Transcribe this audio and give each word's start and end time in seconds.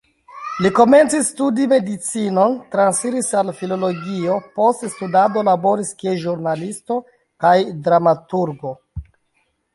Li 0.65 0.69
komencis 0.77 1.27
studi 1.33 1.67
medicinon, 1.73 2.55
transiris 2.75 3.29
al 3.41 3.51
filologio, 3.59 4.39
post 4.57 4.87
studado 4.95 5.45
laboris 5.51 5.93
kiel 6.01 6.19
ĵurnalisto 6.25 6.99
kaj 7.47 7.55
dramaturgo. 7.91 8.75